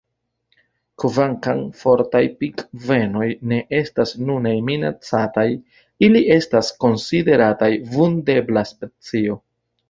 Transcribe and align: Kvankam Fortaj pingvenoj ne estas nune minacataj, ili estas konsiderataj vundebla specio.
Kvankam 1.01 1.59
Fortaj 1.81 2.21
pingvenoj 2.39 3.27
ne 3.51 3.59
estas 3.81 4.13
nune 4.29 4.53
minacataj, 4.71 5.45
ili 6.09 6.23
estas 6.37 6.73
konsiderataj 6.87 7.71
vundebla 7.93 8.67
specio. 8.73 9.39